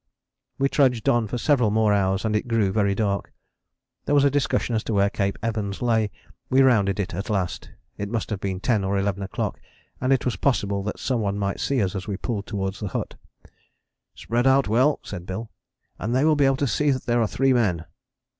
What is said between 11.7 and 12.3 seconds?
us as we